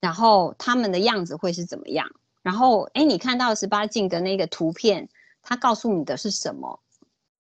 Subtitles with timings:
[0.00, 2.08] 然后他们的样子会是怎么样？
[2.42, 5.08] 然后哎，你看到十八禁的那个图片，
[5.42, 6.80] 它告诉你的是什么？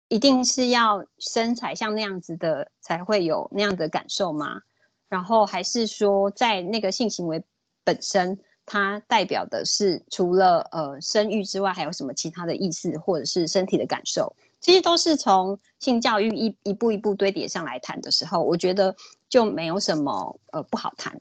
[0.08, 4.62] 一定是要身材像那样子的才会有那样的感受吗？
[5.08, 7.42] 然后还是说，在那个性行为
[7.84, 14.34] 本身，它代表的是除了呃生育之外，还有什么其他的意思，或者是身体的感受？
[14.60, 18.94] 其实都是从性教育一一步一步堆叠上来谈的时候，我觉得
[19.28, 21.20] 就没有什么呃不好谈。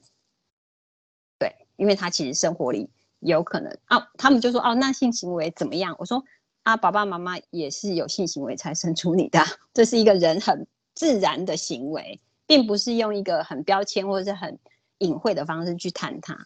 [1.78, 2.90] 对，因为他其实生活里
[3.20, 5.96] 有可能啊，他们就说哦，那性行为怎么样？
[5.98, 6.22] 我说。
[6.64, 14.58] 啊，爸爸妈妈也是有性行为才生出你的，这是一个人很自然的行为，并不是用一个很标签或者是很
[14.98, 16.36] 隐晦的方式去谈它。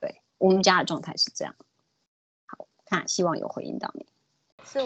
[0.00, 1.54] 对我们家的状态是这样。
[2.44, 4.04] 好，看希望有回应到你。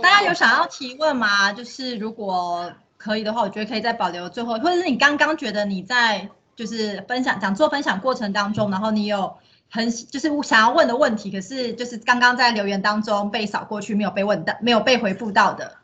[0.00, 1.52] 大家有想要提问吗？
[1.52, 9.36] 就是如果可以的话，我觉得可以再保留最后，或者是你刚刚觉得你在就是分享讲座分享过程当中，然后你有。
[9.70, 15.76] 很就是我想要问的问题，可是就是刚刚在留言当中被扫过去，没有被问到，没有被回复到的。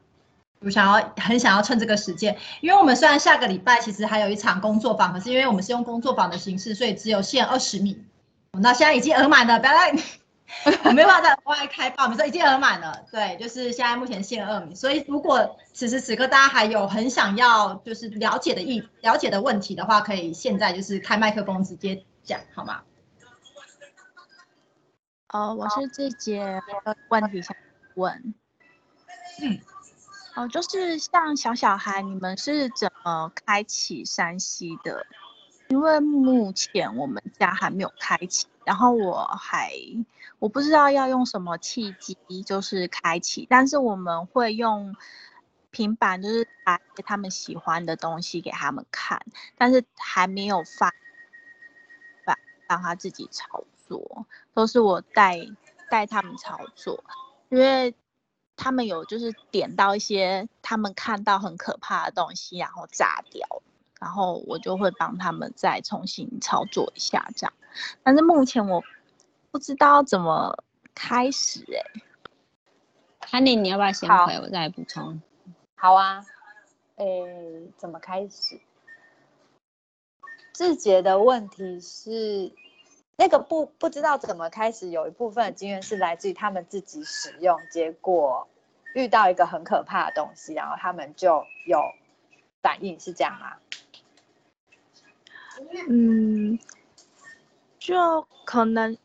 [0.60, 8.02] 我想要很想要趁这个时间，因为我们虽然下个礼拜其实还有一场工作坊，可是因为我们是用工作坊的形式，所以只有限二十米。
[8.52, 9.92] 那现在已经额满了，不要再，
[10.84, 12.98] 我没办法再额外开报，我们说已经额满了。
[13.12, 22.80] 对，就是现在目前限二米，所以如果此时此刻大家还有很想要就是了解的意了解的问题的话，可以现在就是开麦克风直接讲，好吗？
[25.34, 26.62] 哦，我是这节
[27.08, 27.56] 问题想
[27.94, 28.34] 问，
[29.42, 29.58] 嗯，
[30.36, 35.04] 哦，就是像小小孩，你们是怎么开启山西的？
[35.70, 39.72] 因为目前我们家还没有开启，然后我还
[40.38, 44.94] 我不知道要用什么契机，就是开启，但是我们会用
[45.72, 49.20] 平板，就是把他们喜欢的东西给他们看，
[49.58, 50.94] 但是还没有发，
[52.22, 55.40] 让让他自己操作都是我带
[55.90, 57.02] 带他们操作，
[57.48, 57.94] 因为
[58.56, 63.46] 他们有就是点到一些他们看到很可怕的东西，然后炸掉，
[64.00, 67.52] 然后我就会帮他们再重新操作一下这样。
[68.02, 68.82] 但是目前我
[69.50, 72.00] 不知道怎么开始哎
[73.28, 74.34] ，Honey，你要不要先回？
[74.40, 75.20] 我再补充。
[75.76, 76.24] 好啊，
[76.96, 78.60] 诶，怎么开始？
[80.52, 82.52] 志杰的问题是。
[83.16, 88.48] 那个不不知道怎么开始，有一部分的经验是来自于他们自己使用，结果
[88.92, 91.80] 遇到一个很可怕的东西，然后他们就有
[92.60, 93.56] 反应，是这样吗？
[95.88, 96.58] 嗯，
[97.78, 98.98] 就可能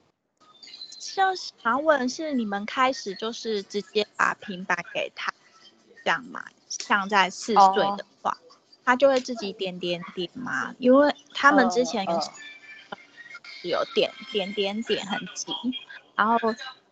[0.89, 5.31] 像想问是你们开始就是直接把平板给他
[6.03, 6.43] 这样嘛？
[6.67, 8.35] 像在四岁的话，
[8.83, 10.73] 他就会自己点点点嘛？
[10.79, 12.03] 因为他们之前。
[13.61, 15.53] 有点点点点很急，
[16.15, 16.37] 然后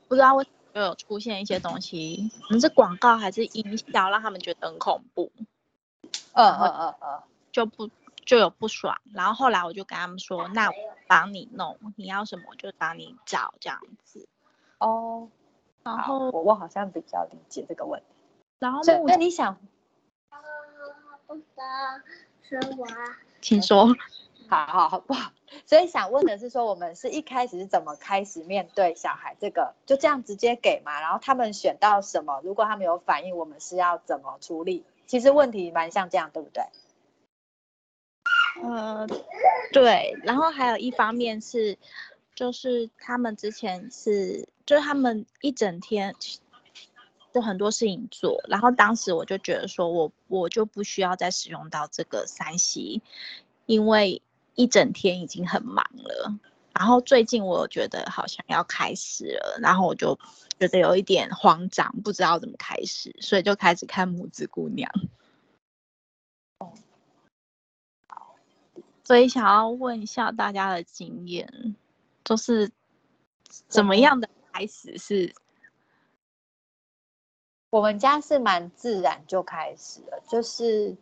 [0.08, 5.32] 不知道为什么就有出现一些东西，可能是广告还是音效，让他们觉得很恐怖。
[6.34, 7.90] 嗯嗯嗯嗯，就不
[8.26, 10.76] 就有不爽，然后后来我就跟他们说，那我
[11.08, 14.28] 帮你弄，你要什么我就帮你找这样子。
[14.80, 15.28] 哦，
[15.84, 18.06] 然后我我好像比较理解这个问题。
[18.60, 19.58] 然后那你想，
[23.42, 23.96] 请说。
[24.50, 25.32] 好好好不好？
[25.66, 31.00] 所以想问的是，说我们是一开始是怎么开始面对小孩这个，就这样直接给嘛？
[31.00, 32.42] 然后他们选到什么？
[32.44, 34.84] 如果他们有反应，我们是要怎么处理？
[35.06, 36.64] 其实问题蛮像这样，对不对？
[38.64, 39.08] 呃，
[39.72, 40.18] 对。
[40.24, 41.78] 然后还有一方面是，
[42.36, 46.14] 就是他们之前是，就是他们一整天
[47.34, 53.02] 就很多事情做，然后当时我就觉得说我我就不需要再使用到这个三 C，
[53.66, 54.22] 因为。
[54.58, 56.40] 一整天已经很忙了，
[56.74, 60.18] 然后最近我觉得好像要开始了，然后我就
[60.60, 64.92] 觉得有一点慌张，不知道怎么开始，所以就开始看母子姑娘。
[66.58, 66.74] 哦，
[69.04, 71.76] 所以想要问一下大家的经验，
[72.24, 72.72] 就是
[73.68, 75.36] 怎么样的开始是？
[77.70, 80.98] 我们家是蛮自然就开始了，就是。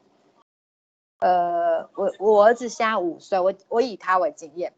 [1.25, 4.73] 呃，我我儿子现在五岁，我我以他为经验。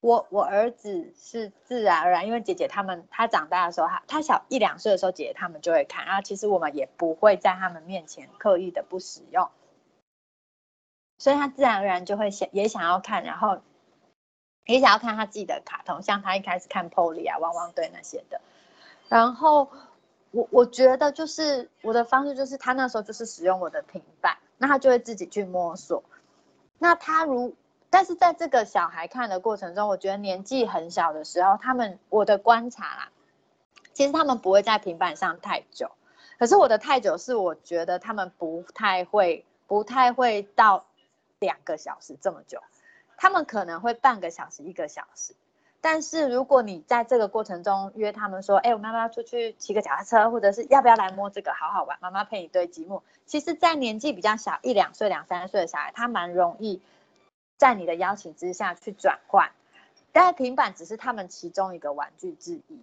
[0.00, 9.50] 我我儿子是自然而然，因为姐姐他们他长大的时候，他他小一两岁的时候，姐姐他们就会看，然后其实我们也不会在他们面前刻意的不使用，
[11.18, 13.60] 所以他自然而然就会想也想要看，然后
[14.64, 18.40] 也想要看他自己的卡通，像他一开始看 Polly 啊、汪汪队那些的，
[19.10, 19.68] 然后。
[20.32, 26.02] 我我觉得就是我的方式就是他那时候就是使用我的平板，那他就会自己去摸索。
[26.78, 27.54] 那他如
[27.90, 33.10] 但是在这个小孩看的过程中，我觉得年纪很小的时候，他们我的观察啦，
[33.92, 35.90] 其实他们不会在平板上太久。
[36.38, 40.86] 可是我的太久是我觉得他们不太会，不太会到
[41.40, 42.62] 两个小时这么久，
[43.16, 45.34] 他们可能会半个小时、一个小时。
[45.82, 53.02] 但是如果你在这个过程中约他们说，哎，我妈妈出去骑个脚踏车，或者是要不要来摸这个，好好玩，妈妈陪你堆积木。
[53.24, 56.82] 其实，在年纪比较小，一两岁、两三岁的小孩，他蛮容易
[57.56, 59.50] 在你的邀请之下去转换。
[60.12, 62.82] 但平板只是他们其中一个玩具之一，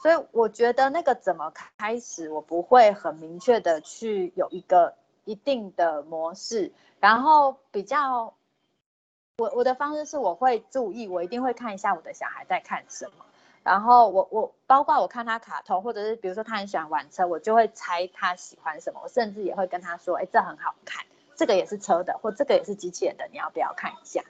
[0.00, 4.94] 所以我觉得那个怎么开始，我不会很明确的去有一个
[5.24, 8.34] 一定的模式，然后比较。
[9.36, 13.24] 我我的方式是，我会注意，我一定会看一下我的小孩在看什么，
[13.64, 21.04] 然后我我包括我看他卡通，或者是比如说他很喜欢玩车，我就会猜他喜欢什么，我甚至也会跟他说，哎，这很好看，
[21.34, 24.22] 这个也是车的，或这个也是机器人的，你要不要看一下？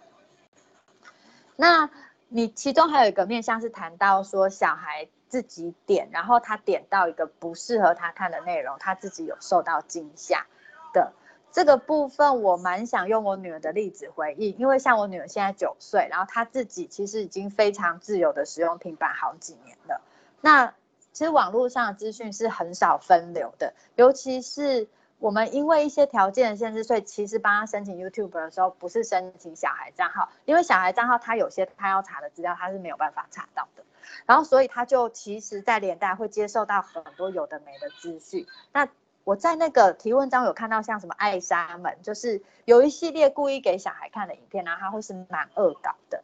[1.56, 1.90] 那
[2.28, 10.46] 你其中还有一个面向是谈到说小孩自己点，然后他点到一个不适合他看的内容，他自己有受到惊吓
[10.94, 11.12] 的。
[11.54, 20.00] 这个部分我蛮想用我女儿的例子回应，因为像我女儿现在九岁，然后她自己其实已经非常自由的使用平板好几年了。
[20.40, 20.74] 那
[21.12, 24.88] 其实网络上的资讯是很少分流的，尤其是
[25.20, 33.84] 我们因为一些条件的限制，所以其实帮她申请 YouTube 的时候，不是申请小孩账号，因为小孩账号他有些他要查的资料他是没有办法查到的，
[34.26, 38.44] 然后所以他就其实在连带会接受到很多有的没的资讯。
[38.72, 38.88] 那
[39.24, 46.22] 我在那个提问章有看到像什么艾莎们，就是有一系列故意给小孩看的影片，然后它会是蛮恶搞的，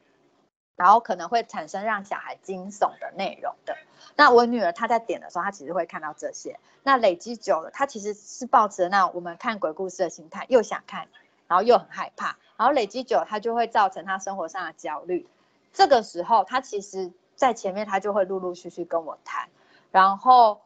[0.77, 3.75] 然后可能会产生让小孩惊悚的内容的。
[4.17, 6.61] 那我女儿她在点的时候，她其实会看到这些。
[6.83, 11.09] 那累积久了，她其实是抱持那我们看鬼故事的心态，又想看，
[11.49, 15.27] 然后又很害怕，然后累积久，了，她就会造成她生活上的焦虑。
[15.73, 19.49] 这个时候，她其实在前面，她就会陆陆续续跟我谈，
[19.91, 20.61] 然后。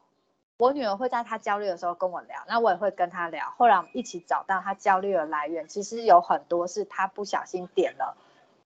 [0.57, 3.53] 我女儿会在她焦虑的时候跟我聊，那我也会跟她聊。
[3.57, 8.17] 后来我们一起找到她焦虑的来源，其实有很多是她不小心点了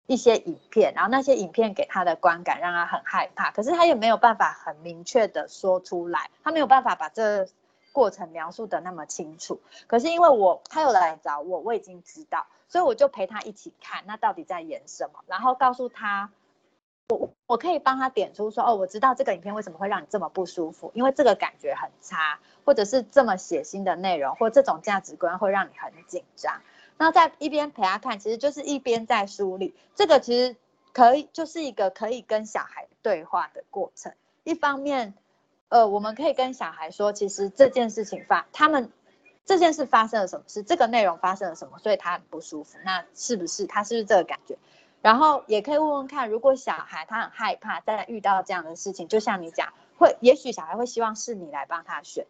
[0.07, 7.47] 一些影片，然后那些影片给她的观感让她很害怕，可是她也没有办法很明确的说出来，她没有办法把这
[7.93, 9.59] 过程描述的那么清楚。
[9.87, 16.31] 可是因为我她有来找我，我已经知道，所以我就陪她一起看，那到底在演什么，然后告诉她。
[17.09, 26.61] 我我可以帮他点出说，哦，我知道这个影片为什么会让你这么不舒服，因为这个感觉很差，或者是这么血腥的内容，或这种价值观会让你很紧张。
[26.99, 29.75] 那在一边陪他看，其实就是一边在梳理。
[29.95, 30.55] 这个其实
[30.93, 34.13] 可以就是一个可以跟小孩对话的过程。
[34.45, 35.15] 一方面，
[35.71, 38.91] 呃，我们可以跟小孩说，其实这件事情发，他们
[39.47, 42.77] 这件事发生了什么事，这个内容发生了什么，所以他很不舒服。
[42.85, 44.59] 那是不是他是不是这个感觉？
[45.01, 52.27] 然后也可以问问看，如果小孩他很害怕，在遇到这样的事情，就像你讲，会也许小孩会希望是你来帮他选。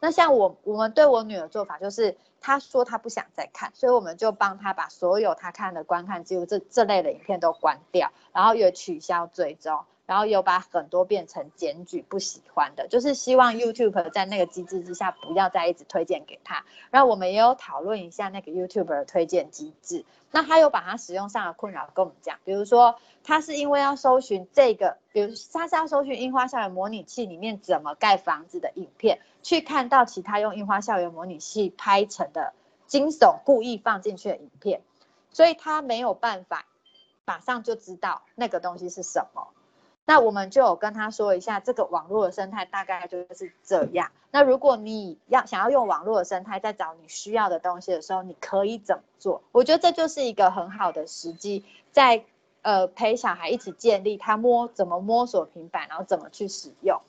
[0.00, 9.84] 那像我我们对我女儿做法就是，她说她不想再看，所以我们就帮她把所有她看的观看记录这这类的影片都关掉，然后也取消追踪。
[10.12, 16.66] 然后有把很多变成检举不喜欢的，就是希望 YouTube 在那个机制之下不要再一直推荐给他。
[16.90, 20.04] 然后我们也有讨论一下那个 YouTube 的推荐机制。
[20.30, 32.52] 那他有把他使用上的困扰跟我们讲，比如说他是因为要搜寻这个，比如他是要搜寻樱花校园模拟器里面怎么盖房子的影片，去看到其他用樱花校园模拟器拍成的
[32.86, 34.82] 惊悚故意放进去的影片，
[35.30, 36.66] 所以他没有办法
[37.24, 39.48] 马上就知道那个东西是什么。
[40.04, 44.10] 那我们就有跟他说一下，这个网络的生态大概就是这样。
[44.30, 49.42] 那如果你要想要用网络的生态，在找你需要的东西的时候，你可以怎么做？
[49.52, 52.24] 我觉得这就是一个很好的时机，在
[52.62, 57.00] 呃陪小孩一起建立他摸怎么摸索平板，然后怎么去使用。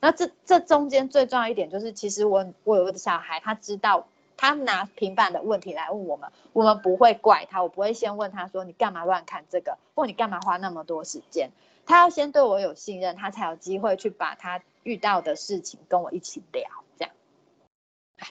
[0.00, 4.06] 那这这中间最重要一点就是，其实我我有个小孩，他知道
[4.36, 11.50] 他拿平板的问题来问我们，我们不会怪他，我不会先问他说你干嘛乱看这个，或你干嘛花那么多时间。
[11.84, 16.62] 他要先对我有信任，他才有机会去把他遇到的事情跟我一起聊。
[16.96, 17.14] 这样，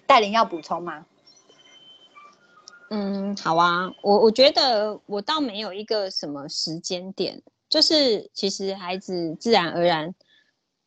[0.07, 1.05] 戴琳要补充吗？
[2.89, 10.13] 嗯，好啊，我我觉得我倒没有一个什么时间点，就是其实孩子自然而然，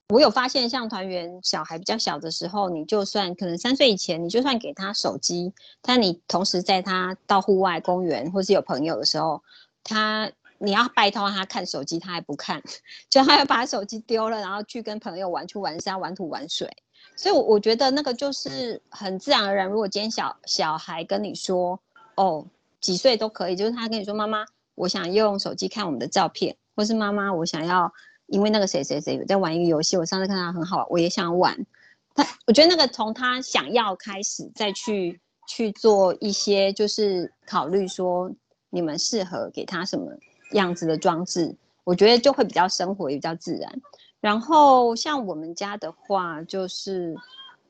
[0.09, 9.43] 我有发现，像团圆小孩比较小的时候，你就算可能三岁以前，你就算给他手机，但你同时在他到户外公园或是有朋友的时候，
[9.83, 10.31] 他。
[10.59, 12.63] 你要拜托他看手机，他还不看，
[13.11, 16.71] 就他要把手机丢了，然后去跟朋友玩，去玩山、玩土、玩水。
[17.17, 19.67] 所以，我我觉得那个就是很自然而然。
[19.67, 21.79] 如果今天小小孩跟你说，
[22.15, 22.47] 哦，
[22.81, 24.47] 几岁都可以，就是他跟你说，妈妈，
[24.77, 27.93] 我想用手机看我们的照片，或是妈妈我想要
[28.27, 31.67] 因为那个谁谁谁在玩一个游戏，我上次看他很好玩，我也想玩。
[32.15, 38.31] 他我觉得那个从他想要开始，再去去做一些就是考虑说
[38.71, 40.11] 你们适合给他什么
[40.53, 41.55] 样子的装置，
[41.85, 43.81] 我觉得就会比较生活也比较自然。
[44.21, 47.15] 然后像我们家的话，就是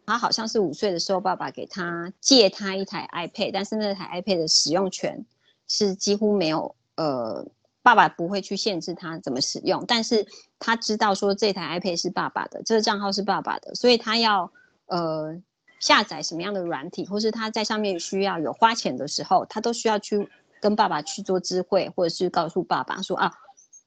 [0.07, 5.25] 他好像是五岁的时候，爸爸给他借他一台 iPad，但是那台 iPad 的使用权
[5.67, 7.45] 是几乎没有，呃，
[7.85, 10.27] 爸爸不会去限制他怎么使用，但是
[10.59, 14.51] 他知道说这台 iPad 是爸爸的，这个账号是爸爸的，所以他要
[14.87, 15.41] 呃
[15.79, 20.29] 下载什么样的软体，或是他在上面需要有花钱的时候，他都需要去
[20.61, 23.33] 跟爸爸去做知会，或者是告诉爸爸说啊。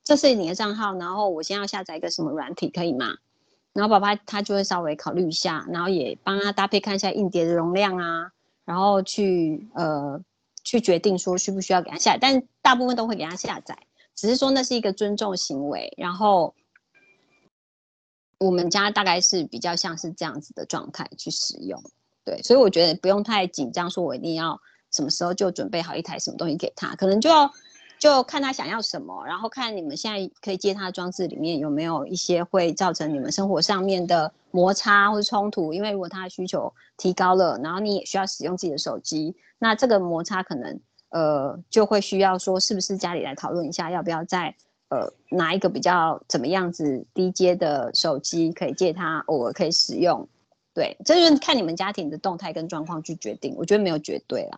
[0.03, 3.07] 这是你的账号，然后我先要下载一个什么软体，可以吗？
[3.73, 8.31] 然后爸爸他就会稍微考虑一下，然后也帮他搭配看一下硬碟的容量啊，
[8.63, 10.21] 然后去呃
[10.63, 13.77] 去决定说需不需要给他下，但大部分都会给他下载，
[14.17, 15.93] 只是说那是一个尊重行为。
[15.95, 16.53] 然后
[18.39, 21.81] 我们家大概是比较像是这样子的状态去使用，
[22.25, 24.59] 对，所以我觉得不用太紧张，说我一定要
[24.91, 27.49] 什么时候就准备好一台什么东西给他，可能就要。
[27.99, 35.73] 就看他想要什么，然后看你们现在可以接他的装置里面有没有一些会造成你们生活上面的摩擦或者冲突。
[35.73, 40.79] 因为如果他的需求提高了，然后你也需要使用自己的手机，那这个摩擦可能
[41.09, 44.55] 呃就会需要说是不是家里来讨论一下，要不要再
[44.89, 50.27] 呃拿一个比较怎么样子低阶的手机可以借他偶尔可以使用。
[50.73, 53.55] 对，这就是看你们家庭的动态跟状况去决定。
[53.57, 54.57] 我觉得没有绝对啦。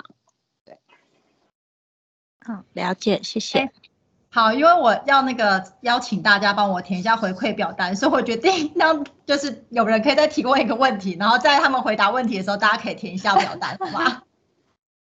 [2.45, 3.69] 好，了解，谢谢。
[4.31, 14.23] 好，因为我要那个邀请大家帮我填一下回馈表单，所以我决定让就是有人可以再提供一个问题，然后在他们回答问题的时候，大家可以填一下表单，好吗？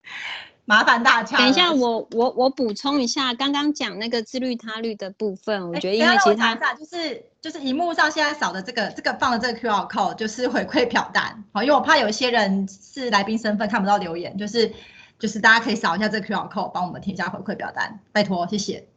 [0.73, 1.37] 麻烦大家。
[1.37, 14.73] 等一下，我我我补充一下，刚刚讲那个自律他律的部分，我觉得因为其他就是就是荧幕上现在扫的这个这个放的这个 Q R code 就是回馈表单，好，因为我怕有一些人是来宾身份看不到留言，就是。
[15.19, 18.89] 就是大家可以扫一下这个 QR code，帮我们填一下回馈表单，拜托，谢谢。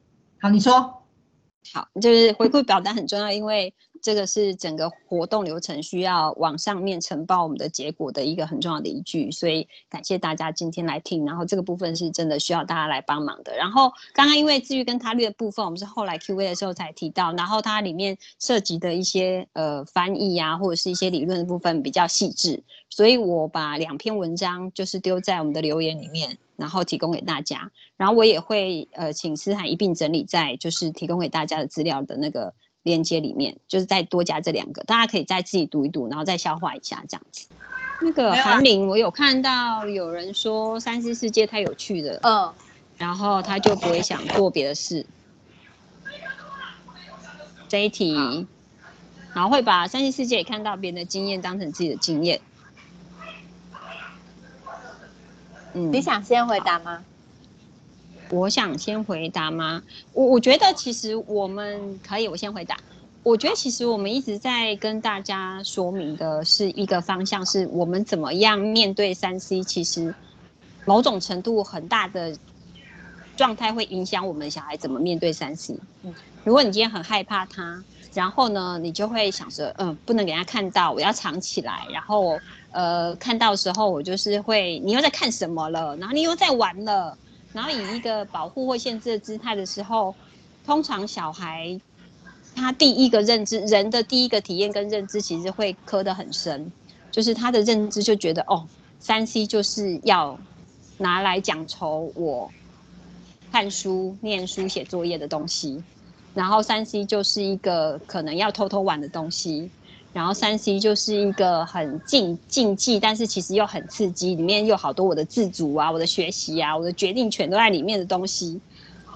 [0.42, 1.04] 好，你说。
[1.72, 11.26] 好，就是回馈表单很重要，因为这个是整个活动流程需要往上面呈报我们的结果的一个很重要的依据，所以感谢大家今天来听。
[11.26, 13.58] 然后这个部分是真的需要大家来帮忙的。
[13.58, 26.38] 然后刚刚因为至于跟他律的部分，我们是后来 Q&A 的时候才提到，然后它里面涉及的一些呃翻译啊，或者是一些理论的部分比较细致，所以我把两篇文章就是丢在我们的留言里面。
[26.58, 32.54] 然后提供给大家，然后我也会呃请思涵一并整理在就是提供给大家的资料的那个
[32.86, 37.48] 链接里面，就是再多加这两个，大家可以再自己读一读，然后再消化一下这样子。
[38.00, 42.54] 那个韩玲，我有看到有人说三 C 世界太有趣了，嗯，
[42.98, 45.04] 然后他就不会想做别的事。
[47.68, 48.46] 这一题，
[49.34, 52.40] 然后会把三 C 世界看到别人的经验当成自己的经验。
[55.74, 57.04] 嗯你想先回答吗？
[58.30, 59.84] 我想先回答吗？
[60.14, 62.78] 我我觉得其实我们可以，我先回答。
[63.24, 69.64] 我觉得其实我们一直在跟大家说明的是一个方向，是我们怎么样面对三 C。
[69.64, 70.14] 其实
[70.86, 72.38] 某种程度很大的
[73.36, 75.80] 状态会影响我们小孩怎么面对三 C。
[76.04, 76.14] 嗯，
[76.44, 82.40] 如果你今天很害怕他，然后呢，你就会想着，嗯，不能给他看到，我要藏起来，然后。
[82.72, 85.96] 呃，看到时候我就是会，你又在看什么了？
[85.96, 87.18] 然后你又在玩了，
[87.56, 90.14] 然后以一个保护或限制的姿态的时候，
[90.66, 91.80] 通常小孩
[92.54, 96.70] 他第一个认知，人的第一个体验跟认知其实会磕得很深，
[97.12, 98.68] 就是他的认知就觉得哦，
[99.00, 100.38] 三 C 就是要
[100.98, 102.52] 拿来讲酬我
[103.54, 105.82] 看书、念书、写作业的东西，
[106.34, 109.72] 然后三 C 就是一个可能要偷偷玩的东西。
[110.16, 118.62] 然后三 C 就是一个很禁禁忌，但是其实又很刺激，里面有好多我的自主啊、我的学习啊、我的决定权都在里面的东西。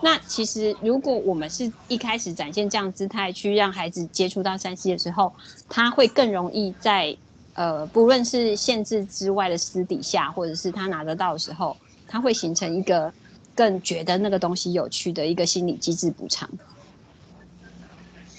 [0.02, 5.32] 那其实如果我们是一开始展现这样姿态去让孩子接触到三 C 的时候，
[5.70, 7.16] 他会更容易在
[7.54, 11.78] 呃不论是限制之外的私底下，或者是他拿得到的时候，
[12.10, 13.14] 他会形成一个
[13.56, 16.50] 更觉得那个东西有趣的一个心理机制补偿。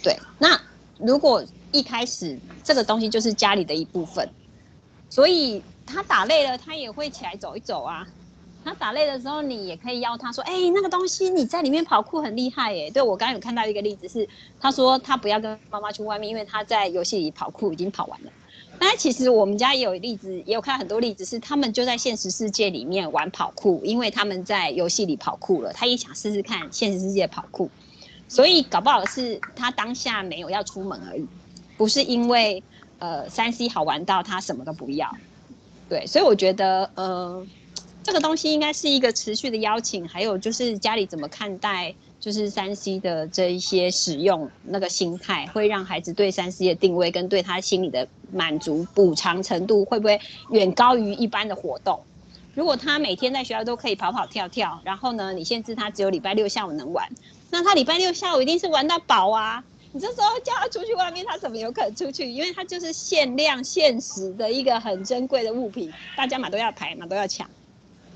[0.02, 0.60] 对，那
[1.02, 1.44] 如果。
[1.72, 4.28] 一开始这个东西就是家里的一部分，
[5.08, 8.04] 所以他打累了，他也会起来走一走啊。
[8.64, 14.28] 他打累的时候，你也可以邀他说：“哎，那个东西你在里面跑酷很厉害耶。”对我刚刚有看到一个例子是，
[14.58, 18.32] 他说他不要跟妈妈去外面，因为他在游戏里跑酷已经跑完了。
[18.80, 27.70] 那其实我们家也有例子，也有看很多例子，是他们就在现实世界里面玩跑酷，因为他们在游戏里跑酷了，他也想试试看现实世界跑酷，
[28.30, 31.26] 所以搞不好是他当下没有要出门而已，
[31.76, 32.62] 不是因为
[33.00, 35.10] 呃三 C 好玩到他什么都不要。
[35.88, 37.44] 对，所以我觉得呃
[38.04, 41.94] 这个东西应该是一个持续的邀请，还有就是家里怎么看待。
[42.20, 50.20] 就是三 C 的这一些使用那个心态，会让孩子对三 C 的定位跟对他心理的满足补偿程度，会不会
[50.50, 51.98] 远高于一般的活动？
[52.52, 57.08] 如果他每天在学校都可以跑跑跳跳，然后呢，你限制他只有礼拜六下午能玩，
[57.50, 59.62] 那他礼拜六下午一定是玩到饱啊！
[59.92, 62.30] 你这时候叫他出去外面，他怎么有可能出去？
[62.30, 67.48] 因为他就是限量限时的一个很珍贵的物品，大家嘛都要排嘛都要抢。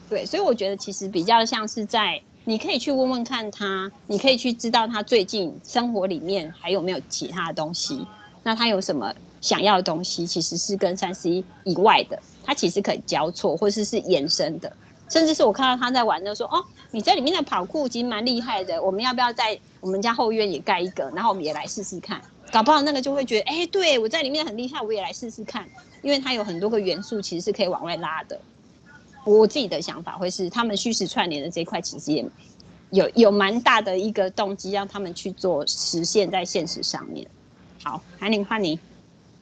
[0.09, 2.21] 对，所以我觉得其实比较像是在。
[2.47, 8.07] 你可以去问问看他，你可以去知道他最近生活里面还有没有其他的东西。
[8.43, 9.11] 那他有什么
[9.41, 14.71] 想要的东西，其实是跟三 C 以外的，他其实可以交错，或者是是延伸的。
[15.09, 21.11] 甚至是我看到他在玩的说：“哦，你在里面的跑酷其实蛮厉害的，我们要不要在我们家后院也盖一个？
[21.11, 22.21] 然后我们也来试试看。
[22.53, 25.69] 搞不好那个就会觉得，哎，对我在里面很厉害，我也来试试看。
[26.03, 28.41] 因为它有很多个元素，其实是可以往外拉的。”
[29.25, 32.27] 我自己的想法会是，他们虚实串联的这一块，其实也
[32.91, 37.27] 有有蛮大的一个动机，让他们去做实现，在现实上面。
[37.83, 38.79] 好，韩宁换你，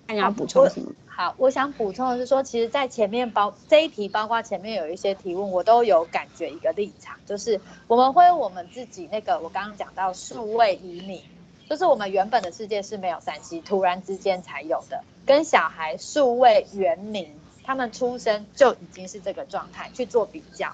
[0.07, 0.93] 看你要补充什么？
[1.07, 11.23] 好，我想补充的是说，其实，在前面包这一题，包括前面有一些提问，我都有感觉一个立场，就是我们会我们自己那个，我刚刚讲到数位移民，
[11.69, 17.29] 就是我们原本的世界是没有三 C，突然之间才有的，跟小孩数位原民。
[17.65, 20.73] 他们出生就已经是这个状态去做比较，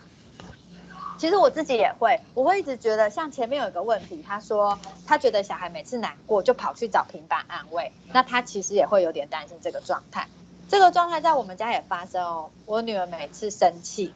[1.18, 10.28] 其实我自己也会，我会一直觉得，像前面有一个问题，他说他觉得小孩每次难过就跑去找平板安慰，那他其实也会有点担心这个状态。
[10.68, 14.14] 这个状态在我们家也发生哦，我女儿每次生气，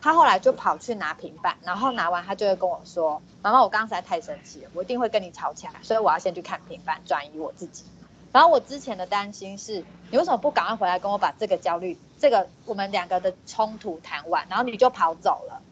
[0.00, 7.84] 她后来就跑去拿平板，然后拿完她就会跟我说：“妈妈，我刚才太生气了，我一定会跟你吵起来，所以我要先去看平板，转移我自己。”
[8.32, 15.62] 然后我之前的担心是，你为什么不赶快回来跟我把这个焦虑、这个我们两个的冲突谈完，然后你就跑走了？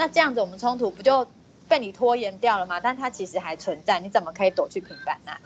[0.00, 1.26] 那这样子我们冲突不就
[1.68, 2.80] 被你拖延掉了吗？
[2.80, 5.40] 但它其实还存在，你怎么可以躲去平板那里？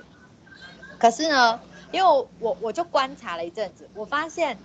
[0.97, 1.59] 可是呢，
[1.91, 4.57] 因为我我就观察了一阵子，我发现，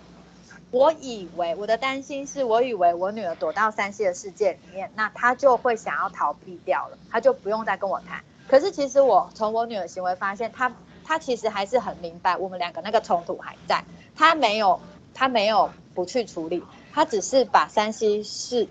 [0.69, 8.23] 我以为我的担心是我以为我女儿躲到山西的世界里面，那她就会想要逃避掉了，她就不用再跟我谈。
[8.47, 10.71] 可是其实我从我女儿行为发现，她。
[11.03, 13.83] 他其实还是很明白，我们两个那个冲突还在，
[14.15, 14.79] 他没有，
[15.15, 18.67] 他没有不去处理，他只是把三 C 是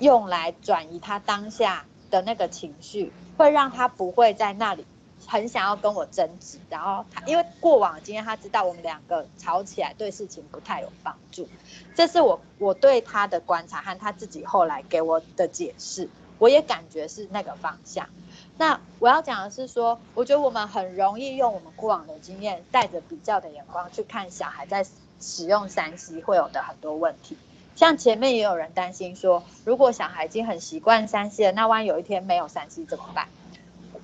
[0.00, 4.84] 用来转移他当下的那个情绪，会让他不会在那里
[5.26, 11.48] 很想要跟我争执，然后他因为过往的经验，他知道我们两个吵起来对事情不太有帮助，
[11.94, 16.08] 这是我我对他的观察和他自己后来给我的解释，
[16.38, 18.08] 我也感觉是那个方向。
[18.56, 24.84] 那我要讲的是说，我觉得我们很容易用我们过往的经验，带着比较的眼光去看小孩在
[25.20, 27.36] 使用三 C 会有的很多问题。
[27.80, 33.28] 像前面也有人担心说，如果小孩已经很习惯三 C 了，那万一有一天没有三 C 怎么办？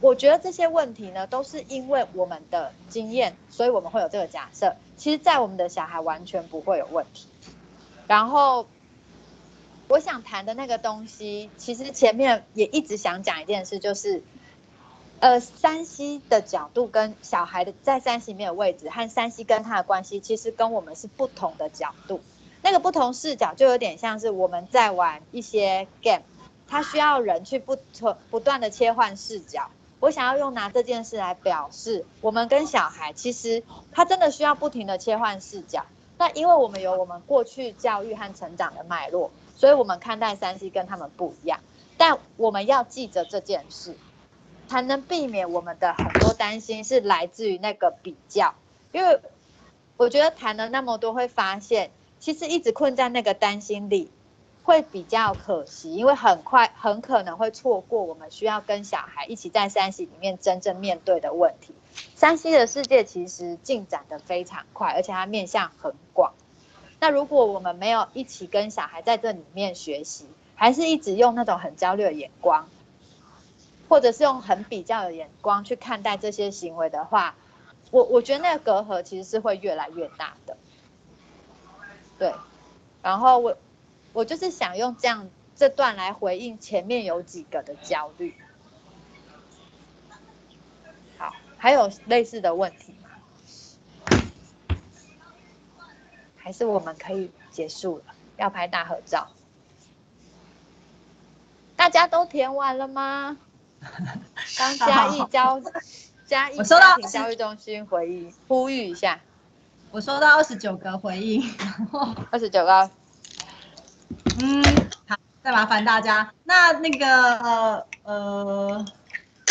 [0.01, 4.75] 我觉得这些问题呢，都是因为我们的经验，所以我们会有这个假设。
[4.97, 7.29] 其实，在我们的小孩完全不会有问题。
[8.07, 8.67] 然后。
[9.89, 14.21] 我想谈的那个东西，其实前面也一直想讲一件事，就是，
[15.21, 22.21] 呃，山西的角度跟小孩的在山西里面的位置和山西跟他的关系，其实跟我们是不同的角度。
[22.67, 26.25] 那个不同视角就有点像是我们在玩一些 game，
[26.67, 29.71] 它需要人去不不不断的切换视角。
[30.01, 35.87] 我想要用拿这件事来表示，我们跟小孩其实他真的需要不停的切换视角。
[36.19, 39.31] 那因为我们有我们过去教育和成长的脉络。
[39.57, 41.61] 所以，我们看待三 C 跟他们不一样，
[41.97, 43.97] 但我们要记着这件事，
[44.69, 48.55] 才能避免我们的很多担心是来自于那个比较。
[48.93, 49.19] 因为
[49.97, 51.91] 我觉得谈了那么多，会发现
[52.27, 54.11] 其实一直困在那个担心里，
[54.65, 61.73] 会比较可惜，因为很快很可能会错过我们需要跟小孩一起在三西里面真正面对的问题。
[62.17, 66.33] 三西的世界其实进展的非常快，而且它面向很广。
[66.99, 72.67] 那如果我们没有一起跟小孩在这里面学习，还是一直用那种很焦虑的眼光，
[73.89, 77.37] 或者是用很比较的眼光去看待这些行为的话，
[77.93, 80.57] 我我觉得那个隔阂其实是会越来越大的。
[82.19, 82.35] 对，
[83.03, 83.57] 然后我
[84.13, 88.35] 我就是想用这样这段来回应前面有几个的焦虑。
[91.19, 93.11] 好，还有类似的问题吗。
[96.37, 98.05] 还是我们可以结束了？
[98.37, 99.29] 要拍大合照？
[101.75, 103.37] 大家都填完了吗？
[104.57, 105.61] 刚嘉义教
[106.27, 109.21] 嘉义收到教育中心回应呼吁一下，
[109.97, 111.43] 我收到二十九个回应，
[112.31, 112.91] 二十九个。
[114.43, 114.63] 嗯，
[115.09, 116.31] 好，再麻烦大家。
[116.45, 117.07] 那那个
[117.39, 118.85] 呃呃，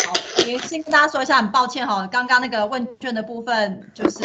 [0.06, 4.20] 好，也先跟大家说一下，很抱歉哈，刚刚那个问卷的部分就是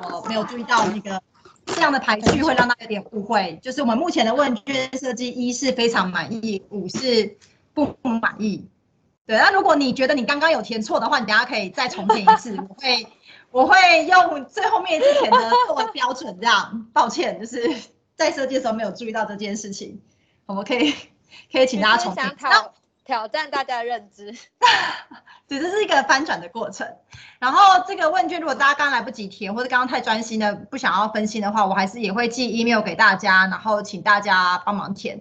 [0.00, 1.22] 呃没有注意到那个
[1.66, 3.56] 这样的排序会让大家有点误会。
[3.62, 7.38] 就是我们目前的问卷设计，一是非常满意，五是
[7.72, 8.68] 不满意。
[9.24, 12.56] 对，那如果你觉得你刚刚有填错的话，你等下可以再重填一次。
[12.56, 13.06] 我会
[13.54, 16.88] 我会用最后面一次填的作为标准，这样。
[16.92, 17.72] 抱歉，就是。
[18.16, 20.00] 在设计的时候没有注意到这件事情，
[20.46, 20.94] 我们可以
[21.50, 22.72] 可以请大家重新挑
[23.04, 24.32] 挑战大家的认知，
[25.48, 26.86] 只是是一个翻转的过程。
[27.40, 35.20] 然后这个问卷如果大家刚来不及填，或者刚刚太专心的不想要分心的话，我还是也会寄 email 给大家，然后请大家帮忙填。